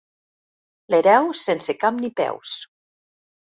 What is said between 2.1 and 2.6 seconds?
peus.